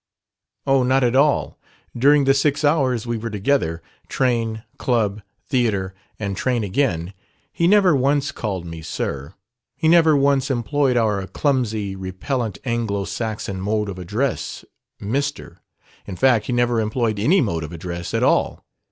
"Oh, 0.65 0.81
not 0.81 1.03
at 1.03 1.15
all. 1.15 1.59
During 1.95 2.23
the 2.23 2.33
six 2.33 2.63
hours 2.65 3.05
we 3.05 3.17
were 3.19 3.29
together 3.29 3.83
train, 4.07 4.63
club, 4.79 5.21
theatre, 5.47 5.93
and 6.17 6.35
train 6.35 6.63
again 6.63 7.13
he 7.53 7.67
never 7.67 7.95
once 7.95 8.31
called 8.31 8.65
me 8.65 8.81
'sir'; 8.81 9.35
he 9.75 9.87
never 9.87 10.17
once 10.17 10.49
employed 10.49 10.97
our 10.97 11.27
clumsy, 11.27 11.95
repellent 11.95 12.57
Anglo 12.65 13.05
Saxon 13.05 13.61
mode 13.61 13.89
of 13.89 13.99
address, 13.99 14.65
'mister'; 14.99 15.59
in 16.07 16.15
fact, 16.15 16.47
he 16.47 16.51
never 16.53 16.81
employed 16.81 17.19
any 17.19 17.39
mode 17.39 17.63
of 17.63 17.71
address 17.71 18.11
at 18.15 18.23
all. 18.23 18.65